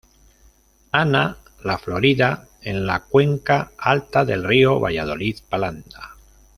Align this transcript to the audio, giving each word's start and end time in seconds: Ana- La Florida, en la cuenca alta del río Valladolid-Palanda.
Ana- 0.99 1.37
La 1.63 1.77
Florida, 1.77 2.47
en 2.63 2.87
la 2.87 3.01
cuenca 3.03 3.73
alta 3.77 4.25
del 4.25 4.43
río 4.43 4.79
Valladolid-Palanda. 4.79 6.15